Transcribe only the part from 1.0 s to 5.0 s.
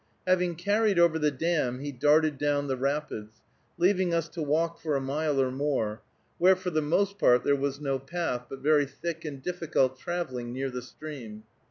the dam, he darted down the rapids, leaving us to walk for a